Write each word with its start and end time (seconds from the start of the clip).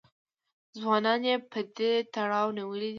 ځوانان 0.79 1.21
یې 1.29 1.35
په 1.51 1.59
دې 1.75 1.91
تړاو 2.13 2.55
نیولي 2.57 2.81
دي 2.87 2.89